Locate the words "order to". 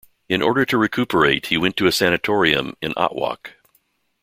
0.41-0.79